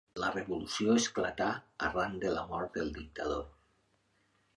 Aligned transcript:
La 0.21 0.27
revolució 0.35 0.95
esclatà 1.01 1.49
arran 1.87 2.15
de 2.23 2.31
la 2.37 2.47
mort 2.53 2.79
del 2.79 2.89
dictador. 2.97 3.45